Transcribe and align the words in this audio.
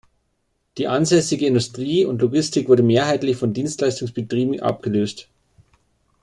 Die 0.79 0.87
ansässige 0.87 1.45
Industrie 1.45 2.05
und 2.05 2.23
Logistik 2.23 2.67
wurde 2.67 2.81
mehrheitlich 2.81 3.37
von 3.37 3.53
Dienstleistungsbetrieben 3.53 4.59
abgelöst. 4.59 5.29